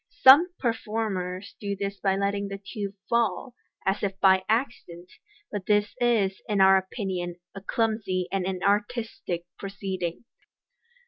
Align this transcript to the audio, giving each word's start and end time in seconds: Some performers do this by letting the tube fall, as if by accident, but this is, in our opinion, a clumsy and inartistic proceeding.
Some 0.23 0.49
performers 0.57 1.53
do 1.59 1.75
this 1.75 1.99
by 1.99 2.15
letting 2.15 2.47
the 2.47 2.57
tube 2.57 2.95
fall, 3.07 3.53
as 3.85 4.01
if 4.01 4.19
by 4.19 4.43
accident, 4.49 5.11
but 5.51 5.67
this 5.67 5.93
is, 6.01 6.41
in 6.49 6.59
our 6.59 6.75
opinion, 6.75 7.35
a 7.53 7.61
clumsy 7.61 8.27
and 8.31 8.43
inartistic 8.43 9.45
proceeding. 9.59 10.25